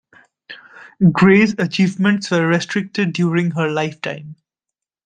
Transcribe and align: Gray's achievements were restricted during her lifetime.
Gray's 1.11 1.53
achievements 1.59 2.31
were 2.31 2.47
restricted 2.47 3.13
during 3.13 3.51
her 3.51 3.69
lifetime. 3.69 4.35